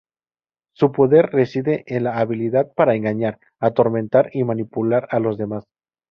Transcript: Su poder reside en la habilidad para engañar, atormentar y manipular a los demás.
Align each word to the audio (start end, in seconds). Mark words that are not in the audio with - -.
Su 0.73 0.91
poder 0.91 1.27
reside 1.27 1.83
en 1.85 2.05
la 2.05 2.17
habilidad 2.17 2.71
para 2.75 2.95
engañar, 2.95 3.37
atormentar 3.59 4.31
y 4.33 4.43
manipular 4.43 5.07
a 5.11 5.19
los 5.19 5.37
demás. 5.37 5.65